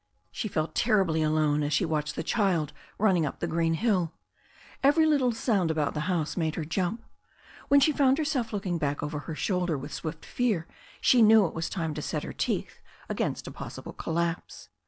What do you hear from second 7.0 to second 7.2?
20Z her